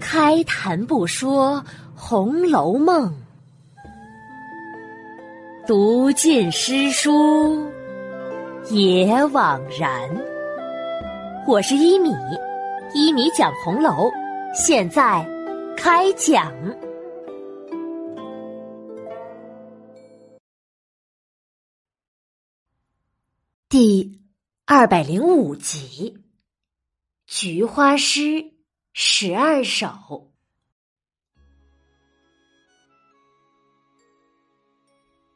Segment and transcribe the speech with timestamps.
[0.00, 1.62] 开谈不说
[1.94, 3.08] 《红楼梦》，
[5.66, 7.70] 读尽诗书
[8.70, 10.10] 也枉然。
[11.46, 12.10] 我是一米，
[12.94, 14.10] 一米讲红楼，
[14.54, 15.26] 现在
[15.76, 16.52] 开讲。
[23.68, 24.20] 第
[24.66, 26.14] 二百零五集，
[27.34, 28.52] 《菊花诗
[28.92, 29.86] 十二首》。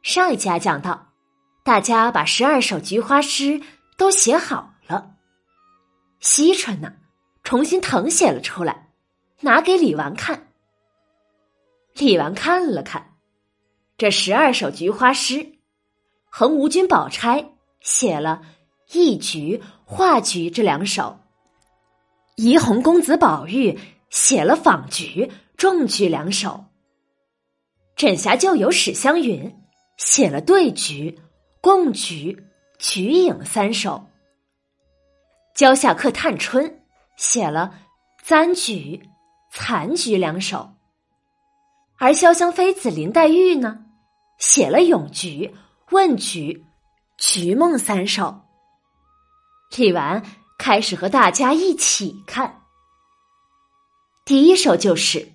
[0.03, 1.15] 上一家讲到，
[1.65, 3.63] 大家把十二首菊花诗
[3.97, 5.17] 都写好了。
[6.21, 6.93] 惜春呢，
[7.43, 8.93] 重新誊写了出来，
[9.41, 10.53] 拿给李纨看。
[11.95, 13.15] 李纨看了看
[13.97, 15.55] 这十二首菊花诗，
[16.27, 17.53] 横无君宝钗。
[17.81, 18.43] 写了
[18.93, 21.21] 一菊、画菊这两首，
[22.37, 23.79] 怡红公子宝玉
[24.11, 26.67] 写了仿菊、种菊两首，
[27.97, 29.57] 枕霞旧友史湘云
[29.97, 31.19] 写了对菊、
[31.63, 32.45] 共菊、
[32.79, 34.07] 菊影三首，
[35.55, 36.83] 蕉下客探春
[37.17, 37.75] 写了
[38.23, 39.03] 簪菊、
[39.51, 40.75] 残菊两首，
[41.97, 43.87] 而潇湘妃子林黛玉呢，
[44.39, 45.55] 写了咏菊、
[45.91, 46.65] 问菊。
[47.19, 48.43] 菊梦三首，
[49.79, 50.23] 李纨
[50.59, 52.63] 开始和大家一起看。
[54.25, 55.21] 第一首就是《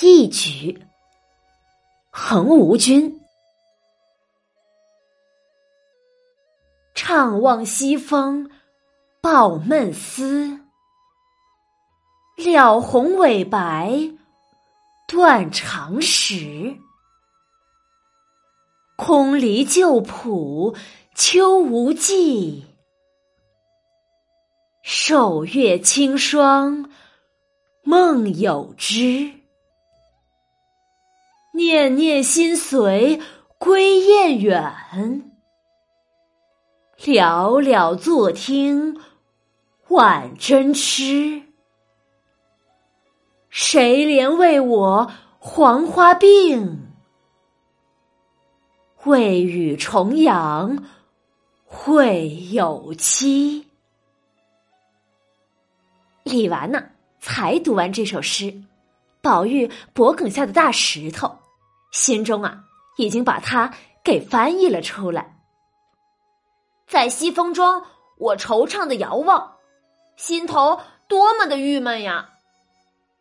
[0.00, 0.72] 一举》，
[2.10, 3.20] 横无君。
[6.94, 8.50] 怅望西风
[9.20, 10.60] 抱闷思，
[12.36, 14.10] 了红尾白
[15.06, 16.76] 断肠时。
[18.96, 20.76] 空离旧谱，
[21.14, 22.64] 秋无际；
[24.90, 26.88] 守月清霜，
[27.82, 29.34] 梦有之。
[31.52, 33.20] 念念心随
[33.58, 35.30] 归雁远，
[36.96, 38.98] 寥寥坐听
[39.88, 41.42] 晚针痴。
[43.50, 46.94] 谁怜为我黄花病？
[49.04, 50.82] 未与重阳
[51.66, 53.67] 会有期。
[56.28, 56.90] 李纨呢，
[57.20, 58.54] 才读完这首诗，
[59.22, 61.38] 宝玉脖梗下的大石头，
[61.90, 62.60] 心中啊，
[62.96, 63.74] 已经把它
[64.04, 65.36] 给翻译了出来。
[66.86, 67.82] 在西风中，
[68.18, 69.56] 我惆怅的遥望，
[70.16, 72.30] 心头多么的郁闷呀！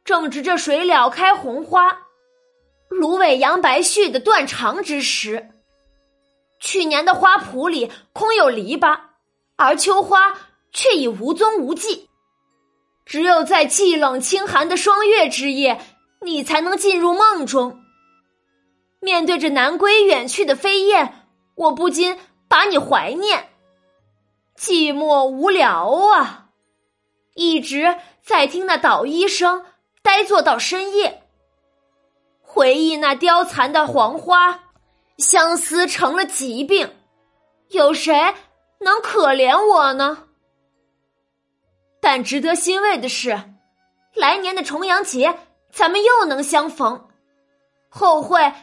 [0.06, 2.00] 正值这水鸟开红花，
[2.90, 5.50] 芦苇扬白絮的断肠之时。
[6.60, 9.00] 去年的花圃里空有篱笆，
[9.58, 10.34] 而秋花
[10.72, 12.07] 却已无踪无迹。
[13.08, 15.80] 只有在寂冷清寒的霜月之夜，
[16.22, 17.82] 你才能进入梦中。
[19.00, 21.26] 面对着南归远去的飞燕，
[21.56, 22.20] 我不禁
[22.50, 23.48] 把你怀念。
[24.58, 26.50] 寂寞无聊啊，
[27.34, 29.64] 一直在听那捣衣声，
[30.04, 31.24] 呆坐到深夜，
[32.42, 34.66] 回忆那凋残的黄花。
[35.18, 36.94] 相思成了疾病，
[37.70, 38.36] 有谁
[38.82, 40.27] 能可怜我呢？
[42.10, 43.38] 但值得欣慰的是，
[44.14, 45.40] 来年的重阳节
[45.74, 47.10] 咱们又能相逢，
[47.90, 48.54] 后会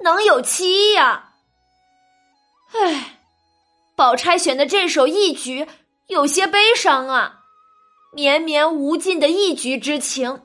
[0.00, 1.34] 能有期呀。
[2.72, 3.18] 唉，
[3.94, 5.68] 宝钗选的这首一局
[6.06, 7.40] 有些悲伤啊，
[8.14, 10.40] 绵绵无尽的一局之情，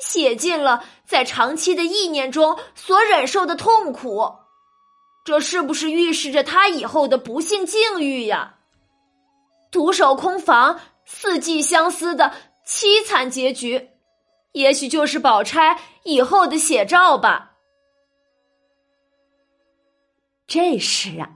[0.00, 4.34] 写尽了在长期的意念中所忍受的痛苦。
[5.24, 8.56] 这是不是预示着他以后的不幸境遇呀？
[9.70, 12.34] 独守空房，四季相思的
[12.66, 13.90] 凄惨结局，
[14.52, 17.56] 也许就是宝钗以后的写照吧。
[20.48, 21.30] 这时啊，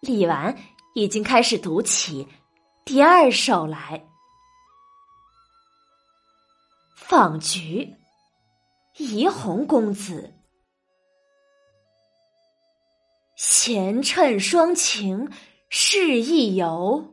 [0.00, 0.56] 李纨
[0.94, 2.26] 已经开始读起
[2.84, 3.98] 第二首来，
[6.96, 7.94] 《访菊》，
[9.02, 10.32] 怡红公子。
[13.36, 15.28] 闲趁双情
[15.68, 17.11] 是一游，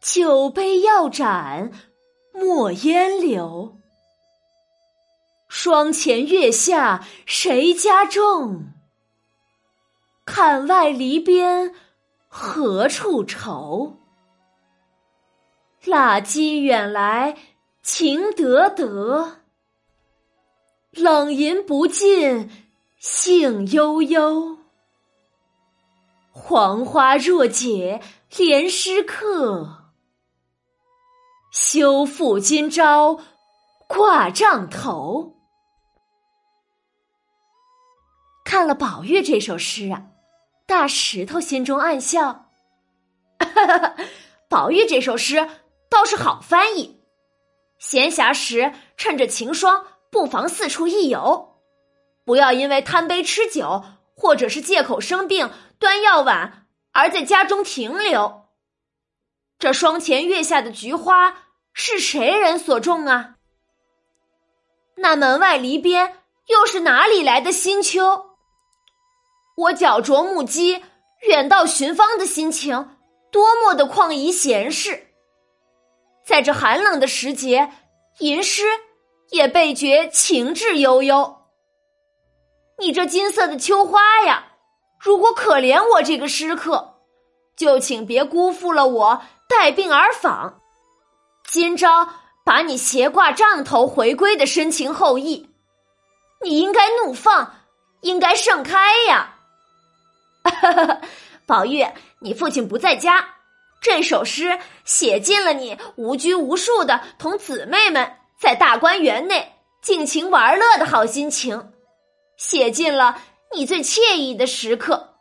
[0.00, 1.72] 酒杯要盏
[2.32, 3.78] 莫烟柳。
[5.48, 8.72] 霜前月下谁家种？
[10.24, 11.74] 槛外篱边
[12.28, 13.96] 何处愁？
[15.84, 17.36] 蜡鸡远来
[17.82, 19.38] 情得得，
[20.90, 22.50] 冷吟不尽
[22.98, 24.58] 兴悠悠。
[26.32, 29.75] 黄花若解怜诗客，
[31.58, 33.18] 休负今朝
[33.88, 35.38] 挂帐头。
[38.44, 40.08] 看了宝玉这首诗啊，
[40.66, 42.50] 大石头心中暗笑
[44.50, 45.48] ：“宝玉这首诗
[45.88, 47.00] 倒是好翻译。
[47.78, 51.62] 闲暇时趁着晴霜，不妨四处一游，
[52.26, 53.82] 不要因为贪杯吃酒，
[54.14, 58.42] 或者是借口生病端药碗而在家中停留。
[59.58, 61.44] 这霜前月下的菊花。”
[61.78, 63.34] 是谁人所种啊？
[64.94, 68.30] 那门外篱边又是哪里来的新秋？
[69.58, 70.82] 我脚着木屐
[71.28, 72.96] 远道寻芳的心情，
[73.30, 75.08] 多么的旷怡闲适。
[76.24, 77.70] 在这寒冷的时节，
[78.20, 78.64] 吟诗
[79.28, 81.42] 也倍觉情致悠悠。
[82.78, 84.52] 你这金色的秋花呀，
[84.98, 87.02] 如果可怜我这个诗客，
[87.54, 90.62] 就请别辜负了我带病而访。
[91.48, 92.08] 今朝
[92.44, 95.48] 把你斜挂帐头回归的深情厚谊，
[96.42, 97.54] 你应该怒放，
[98.00, 99.34] 应该盛开呀！
[101.46, 101.86] 宝玉，
[102.20, 103.26] 你父亲不在家，
[103.80, 111.72] 这首诗写尽了你无拘无束的同姊妹们在大观园内尽情玩乐的好心情，
[112.36, 113.20] 写尽了
[113.54, 115.14] 你最惬意的时刻，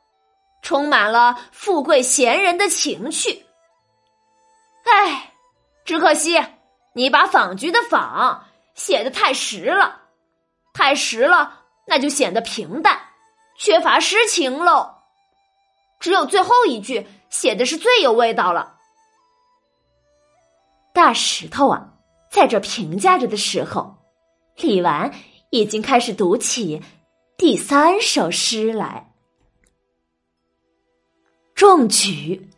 [0.63, 3.45] 充满了富贵闲人的情趣。
[4.86, 5.31] 唉。
[5.86, 6.44] 只可惜，
[6.94, 10.02] 你把“访菊”的“访”写的太实了，
[10.74, 13.00] 太实了，那就显得平淡，
[13.56, 14.96] 缺乏诗情喽。
[16.00, 18.78] 只有最后一句写的是最有味道了。
[20.92, 21.94] 大石头啊，
[22.32, 23.96] 在这评价着的时候，
[24.56, 25.14] 李纨
[25.52, 26.82] 已经开始读起
[27.38, 29.14] 第三首诗来
[31.54, 32.50] ：“种菊，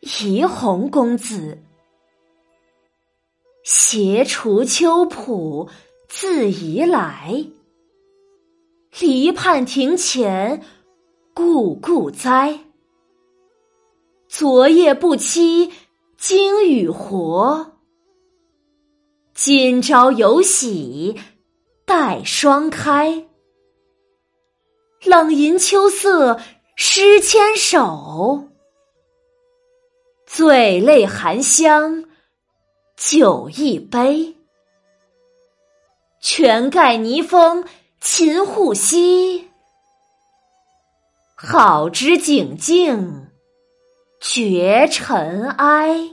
[0.00, 1.64] 怡红公子。”
[3.70, 5.68] 携锄秋浦
[6.08, 7.44] 自移来，
[8.98, 10.64] 篱畔庭前
[11.34, 12.60] 故故栽。
[14.26, 15.70] 昨夜不期
[16.16, 17.76] 经雨活，
[19.34, 21.14] 今朝有喜
[21.84, 23.26] 待霜开。
[25.04, 26.40] 冷吟秋色
[26.74, 28.48] 诗千首，
[30.26, 32.07] 醉泪含香。
[32.98, 34.34] 酒一杯，
[36.20, 37.64] 泉盖泥封
[38.00, 39.52] 秦护溪。
[41.36, 43.30] 好之景静
[44.20, 46.10] 绝尘埃。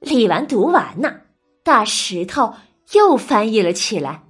[0.00, 1.20] 李纨读完呢，
[1.62, 2.54] 大石头
[2.94, 4.24] 又翻译了起来，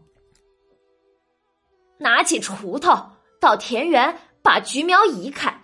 [1.98, 3.10] 拿起锄头
[3.40, 5.55] 到田园把菊苗移开。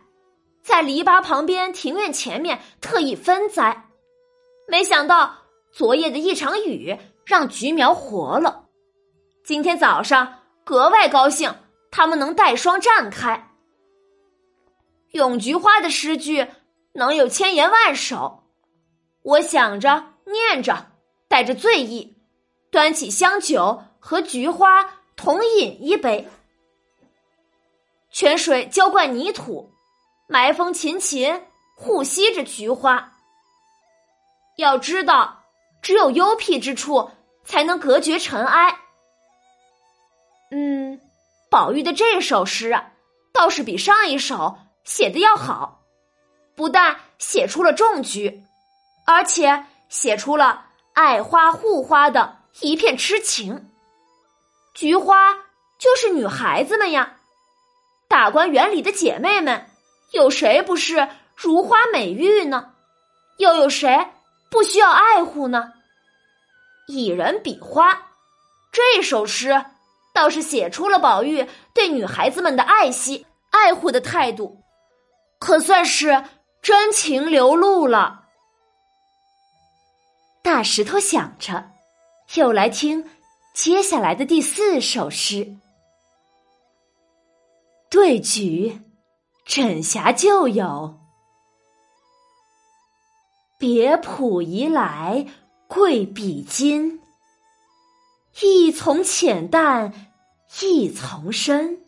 [0.63, 3.89] 在篱笆旁边、庭院前面特意分栽，
[4.69, 5.39] 没想到
[5.73, 8.67] 昨夜的一场雨让菊苗活了。
[9.45, 11.53] 今天早上格外高兴，
[11.91, 13.51] 它们能带霜绽开。
[15.11, 16.47] 咏菊花的诗句
[16.93, 18.45] 能有千言万首，
[19.23, 20.93] 我想着念着，
[21.29, 22.17] 带着醉意，
[22.71, 26.29] 端起香酒和菊花同饮一杯，
[28.13, 29.72] 泉水浇灌泥土。
[30.27, 31.43] 埋风琴琴
[31.77, 33.13] 护惜着菊花。
[34.57, 35.45] 要知道，
[35.83, 37.11] 只有幽僻之处
[37.45, 38.79] 才能隔绝尘埃。
[40.51, 41.01] 嗯，
[41.51, 42.93] 宝玉的这首诗啊，
[43.33, 45.81] 倒是比上一首写的要好。
[46.55, 48.45] 不但写出了种菊，
[49.07, 53.71] 而且写出了爱花护花的一片痴情。
[54.75, 55.33] 菊花
[55.79, 57.17] 就是女孩子们呀，
[58.07, 59.71] 大观园里的姐妹们。
[60.13, 62.75] 有谁不是如花美玉呢？
[63.39, 64.09] 又有谁
[64.51, 65.73] 不需要爱护呢？
[66.87, 68.11] 以人比花，
[68.71, 69.65] 这首诗
[70.13, 74.63] 倒是写出了宝玉对女孩子们的爱惜、爱护的态度，
[75.39, 76.25] 可算是
[76.61, 78.27] 真情流露了。
[80.43, 81.71] 大石头想着，
[82.35, 83.09] 又来听
[83.55, 85.57] 接下来的第四首诗，
[87.89, 88.83] 对菊。
[89.45, 90.99] 枕霞旧友，
[93.59, 95.27] 别浦移来
[95.67, 97.03] 贵比金。
[98.41, 100.15] 一从浅淡，
[100.63, 101.85] 一从深。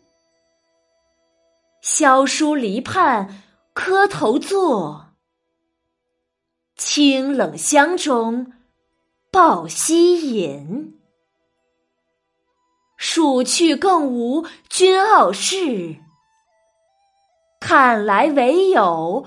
[1.81, 3.43] 萧疏篱畔
[3.73, 5.13] 磕头坐，
[6.75, 8.53] 清冷香中
[9.31, 10.99] 抱膝饮。
[12.97, 15.95] 暑去更无君傲世。
[17.67, 19.25] 看来唯有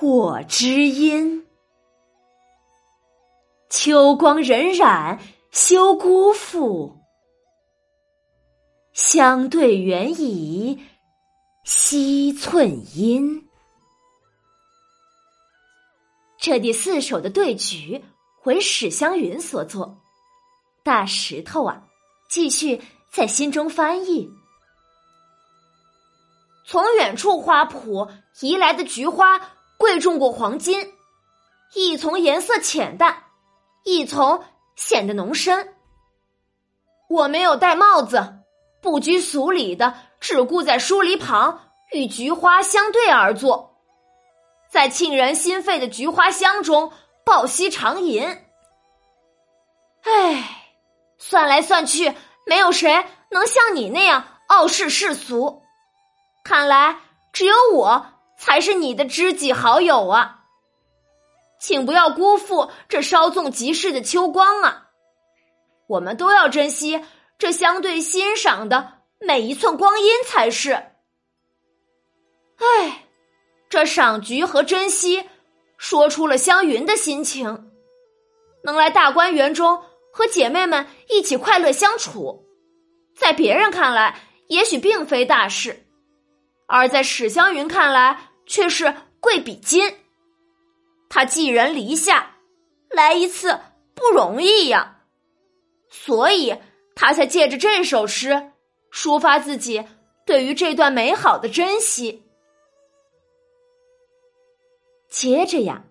[0.00, 1.46] 我知音。
[3.70, 5.20] 秋光荏苒，
[5.52, 6.96] 休辜负。
[8.92, 10.82] 相对远矣，
[11.62, 13.48] 惜寸阴。
[16.40, 18.02] 这第四首的对局
[18.42, 19.98] 为史湘云所作，
[20.82, 21.84] 大石头啊，
[22.28, 24.41] 继续在心中翻译。
[26.64, 28.08] 从远处花圃
[28.40, 29.40] 移来的菊花，
[29.78, 30.92] 贵重过黄金。
[31.74, 33.24] 一丛颜色浅淡，
[33.84, 34.44] 一丛
[34.76, 35.74] 显得浓深。
[37.08, 38.40] 我没有戴帽子，
[38.80, 41.60] 不拘俗礼的，只顾在疏篱旁
[41.92, 43.78] 与菊花相对而坐，
[44.70, 46.92] 在沁人心肺的菊花香中
[47.24, 48.22] 抱膝长吟。
[50.02, 50.72] 唉，
[51.18, 52.14] 算来算去，
[52.46, 55.61] 没有谁能像你那样傲视世俗。
[56.44, 57.00] 看来，
[57.32, 58.06] 只有我
[58.38, 60.40] 才是你的知己好友啊。
[61.60, 64.88] 请不要辜负这稍纵即逝的秋光啊！
[65.86, 67.04] 我们都要珍惜
[67.38, 70.72] 这相对欣赏的每一寸光阴才是。
[72.56, 73.04] 唉，
[73.68, 75.28] 这赏菊和珍惜，
[75.78, 77.70] 说出了湘云的心情。
[78.64, 79.82] 能来大观园中
[80.12, 82.44] 和姐妹们一起快乐相处，
[83.16, 85.86] 在别人看来也许并非大事，
[86.72, 89.94] 而在史湘云看来却是贵比金。
[91.10, 92.36] 他寄人篱下，
[92.88, 93.60] 来一次
[93.94, 95.02] 不容易呀，
[95.90, 96.56] 所以
[96.94, 98.52] 他才借着这首诗
[98.90, 99.86] 抒发自己
[100.24, 102.22] 对于这段美好的珍惜。
[105.10, 105.84] 接着呀，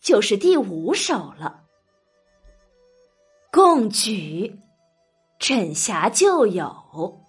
[0.00, 1.64] 就是第五首了，
[3.52, 4.56] 《共举》，
[5.40, 7.23] 枕霞旧友，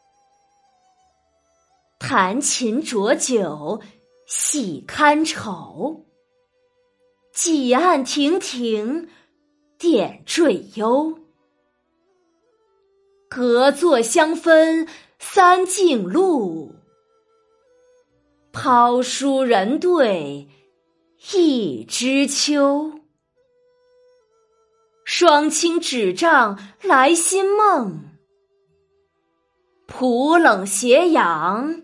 [2.08, 3.82] 弹琴酌酒
[4.28, 6.06] 喜堪愁。
[7.34, 9.10] 几案亭亭
[9.80, 11.18] 点缀幽，
[13.28, 16.76] 隔座相分三径路。
[18.54, 20.48] 抛书人对
[21.34, 23.00] 一枝秋，
[25.04, 28.00] 双清纸帐来新梦。
[29.88, 31.82] 浦冷斜阳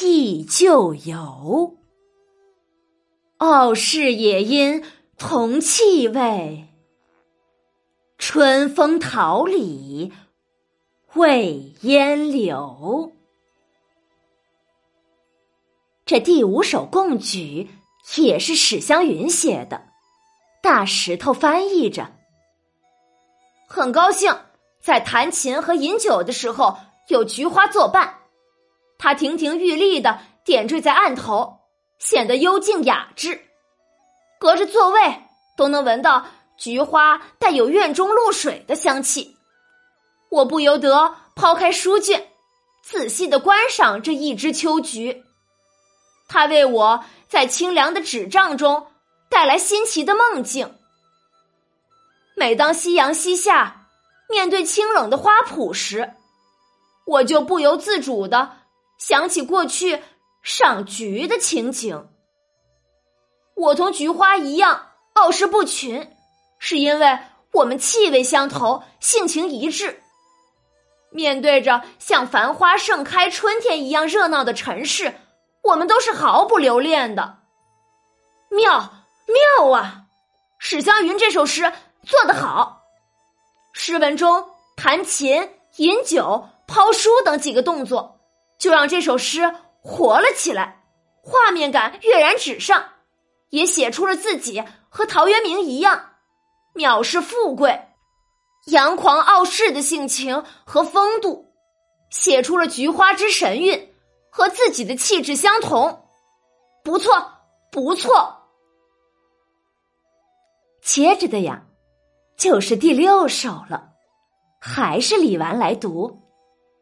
[0.00, 1.76] 忆旧游。
[3.38, 4.84] 傲视也因
[5.16, 6.68] 同气味，
[8.18, 10.12] 春风桃李
[11.14, 13.12] 未烟柳。
[16.04, 17.68] 这第五首供举
[18.16, 19.88] 也是史湘云写的，
[20.62, 22.12] 大石头翻译着。
[23.68, 24.34] 很高兴
[24.80, 26.78] 在弹琴和饮酒的时候
[27.08, 28.17] 有菊花作伴，
[28.98, 31.56] 它亭亭玉立的点缀在案头。
[31.98, 33.40] 显得幽静雅致，
[34.38, 35.00] 隔着座位
[35.56, 36.26] 都能闻到
[36.56, 39.36] 菊花带有院中露水的香气。
[40.30, 42.28] 我不由得抛开书卷，
[42.84, 45.24] 仔细的观赏这一枝秋菊。
[46.28, 48.86] 它为我在清凉的纸帐中
[49.28, 50.76] 带来新奇的梦境。
[52.36, 53.88] 每当夕阳西下，
[54.28, 56.14] 面对清冷的花圃时，
[57.06, 58.57] 我就不由自主的
[58.98, 60.02] 想起过去。
[60.40, 62.08] 赏菊的情景，
[63.54, 66.10] 我同菊花一样傲视不群，
[66.58, 67.18] 是因为
[67.52, 70.00] 我们气味相投，性情一致。
[71.10, 75.12] 面对着像繁花盛开春天一样热闹的尘世，
[75.62, 77.40] 我们都是毫不留恋的。
[78.48, 79.04] 妙
[79.58, 80.04] 妙啊！
[80.58, 81.70] 史湘云这首诗
[82.06, 82.84] 做得好。
[83.74, 88.17] 诗文中弹琴、饮酒、抛书等几个动作，
[88.58, 89.54] 就让这首诗。
[89.80, 90.84] 活了起来，
[91.22, 92.84] 画面感跃然纸上，
[93.48, 96.10] 也写出了自己和陶渊明一样
[96.74, 97.88] 藐视富贵、
[98.66, 101.54] 扬狂傲世的性情和风度，
[102.10, 103.94] 写出了菊花之神韵
[104.30, 106.06] 和自己的气质相同，
[106.84, 107.32] 不错，
[107.70, 108.50] 不错。
[110.82, 111.62] 接着的呀，
[112.36, 113.92] 就是第六首了，
[114.60, 116.20] 还是李纨来读，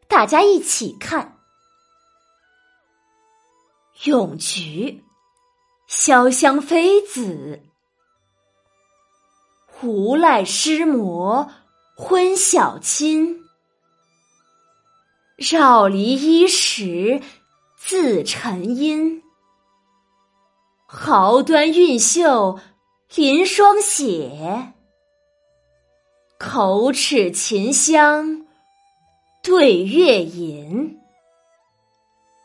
[0.09, 1.36] 大家一起看。
[4.03, 5.03] 咏菊，
[5.89, 7.63] 潇湘妃子。
[9.81, 11.49] 无赖诗魔
[11.95, 13.43] 昏晓亲，
[15.35, 17.21] 绕篱衣食
[17.75, 19.23] 自沉阴。
[20.85, 22.59] 毫端韵秀
[23.15, 24.73] 临霜写，
[26.37, 28.45] 口齿琴香
[29.41, 30.99] 对月吟。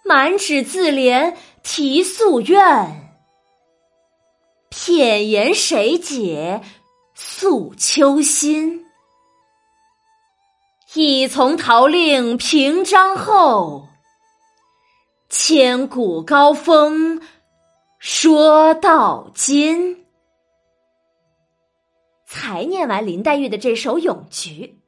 [0.04, 3.14] 满纸自怜题夙愿，
[4.68, 6.62] 片言谁解
[7.14, 8.86] 诉秋心。
[10.94, 13.88] 已从陶令平章后，
[15.28, 17.22] 千古高峰
[17.98, 20.04] 说到今。
[22.26, 24.80] 才念完林黛玉的这首咏菊，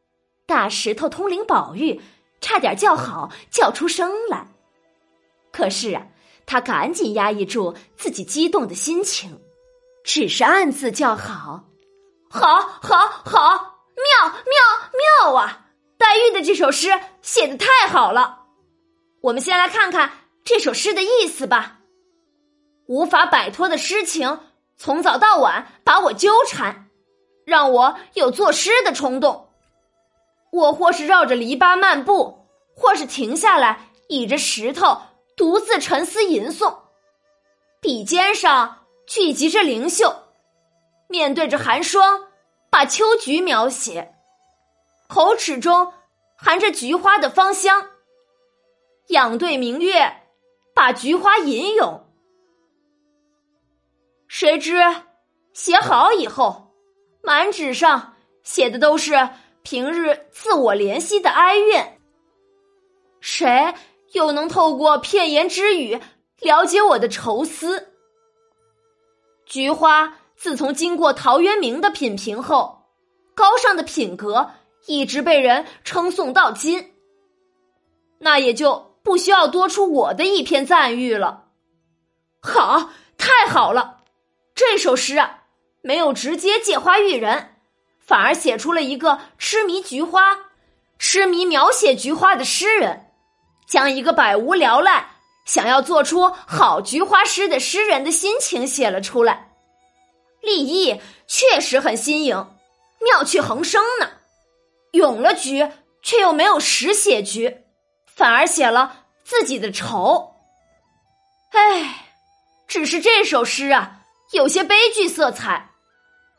[0.46, 2.00] 大石头通灵宝玉
[2.40, 4.53] 差点叫好叫出声来。
[5.54, 6.08] 可是啊，
[6.46, 9.40] 他赶紧压抑住自己激动的心情，
[10.04, 11.62] 只是暗自叫好
[12.28, 16.88] ：“好，好，好，妙，妙，妙啊！”黛玉的这首诗
[17.22, 18.40] 写的太好了，
[19.22, 20.10] 我们先来看看
[20.44, 21.78] 这首诗的意思吧。
[22.86, 24.40] 无法摆脱的诗情，
[24.76, 26.88] 从早到晚把我纠缠，
[27.46, 29.50] 让我有作诗的冲动。
[30.50, 35.00] 我或是绕着篱笆漫步，或是停下来倚着石头
[35.36, 36.78] 独自沉思吟诵，
[37.80, 40.14] 笔尖上聚集着灵秀，
[41.08, 42.28] 面对着寒霜，
[42.70, 44.14] 把秋菊描写。
[45.08, 45.92] 口齿中
[46.36, 47.90] 含着菊花的芳香，
[49.08, 50.22] 仰对明月，
[50.74, 52.06] 把菊花吟咏。
[54.28, 54.80] 谁知
[55.52, 56.74] 写好以后，
[57.22, 58.14] 满纸上
[58.44, 59.28] 写的都是
[59.62, 62.00] 平日自我怜惜的哀怨。
[63.20, 63.74] 谁
[64.14, 66.00] 又能透过片言之语
[66.40, 67.92] 了解我的愁思？
[69.46, 72.88] 菊花自从经过陶渊明的品评后，
[73.34, 74.50] 高尚的品格。
[74.86, 76.92] 一直被人称颂到今，
[78.18, 81.46] 那也就不需要多出我的一篇赞誉了。
[82.42, 84.02] 好，太好了！
[84.54, 85.44] 这首诗啊，
[85.80, 87.54] 没有直接借花喻人，
[87.98, 90.50] 反而写出了一个痴迷菊花、
[90.98, 93.03] 痴迷描写菊花的诗人，
[93.66, 95.08] 将一个百无聊赖、
[95.44, 99.50] 想要做出好菊花诗的诗人的心情写了出来，
[100.40, 102.46] 立意确实很新颖，
[103.00, 104.08] 妙趣横生呢。
[104.92, 105.68] 咏了菊，
[106.02, 107.64] 却又没有实写菊，
[108.06, 110.36] 反而写了自己的愁。
[111.50, 112.06] 唉，
[112.68, 115.70] 只是这首诗啊，有些悲剧色彩，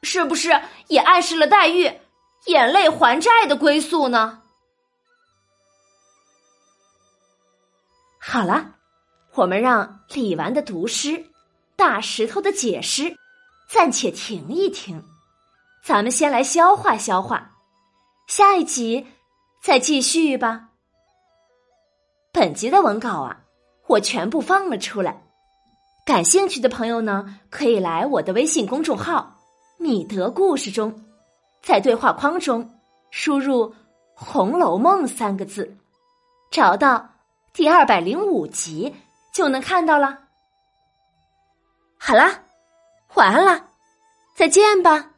[0.04, 2.00] 是不是也暗示了黛玉
[2.46, 4.44] 眼泪还债的归宿呢？
[8.28, 8.72] 好了，
[9.36, 11.28] 我们让李纨的读诗、
[11.76, 13.16] 大石头的解释
[13.70, 15.04] 暂且停一停，
[15.84, 17.52] 咱们先来消化消化。
[18.26, 19.06] 下一集
[19.62, 20.70] 再继续吧。
[22.34, 23.42] 本集的文稿啊，
[23.86, 25.22] 我全部放了出来。
[26.04, 29.38] 感兴趣的朋友呢，可以来我的微信公众号
[29.78, 31.06] “米德故事”中，
[31.62, 32.80] 在对话框中
[33.12, 33.70] 输入
[34.16, 35.78] “《红楼梦》三个字，
[36.50, 37.12] 找到
[37.56, 38.94] 第二百零五集
[39.34, 40.20] 就能看到了。
[41.98, 42.44] 好啦，
[43.14, 43.68] 晚安啦，
[44.36, 45.12] 再见吧。